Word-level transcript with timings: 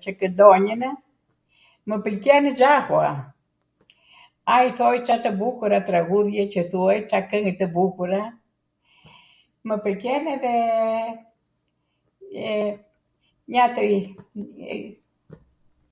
qw 0.00 0.08
kwndonjwnw, 0.20 0.92
mw 1.90 1.96
pwlqen 2.06 2.44
zahura, 2.60 3.10
ai 4.54 4.66
thoj 4.80 4.96
ca 5.10 5.16
tw 5.26 5.34
bukura 5.42 5.78
traghudhja 5.90 6.44
qw 6.54 6.60
thuej, 6.72 6.98
ca 7.12 7.18
kwngw 7.34 7.52
tw 7.60 7.66
bukura, 7.76 8.18
mw 9.66 9.74
pwlqen 9.84 10.24
edhe 10.34 10.56
njatwri, 13.50 13.98
e 14.74 14.78